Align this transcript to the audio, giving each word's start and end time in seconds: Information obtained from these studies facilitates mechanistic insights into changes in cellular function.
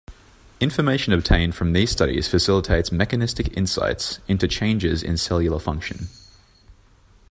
Information 0.59 1.13
obtained 1.13 1.53
from 1.53 1.73
these 1.73 1.91
studies 1.91 2.27
facilitates 2.27 2.91
mechanistic 2.91 3.55
insights 3.55 4.17
into 4.27 4.47
changes 4.47 5.03
in 5.03 5.15
cellular 5.15 5.59
function. 5.59 6.07